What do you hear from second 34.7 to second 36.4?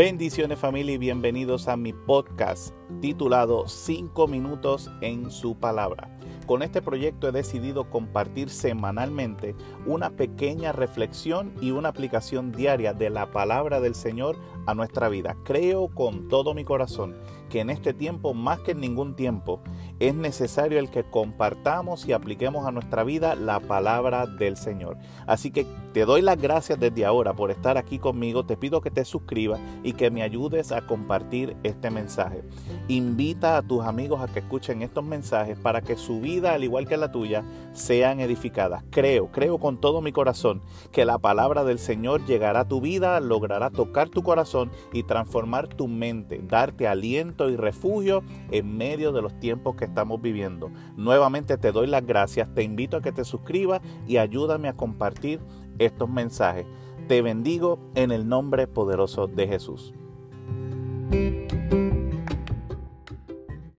estos mensajes para que su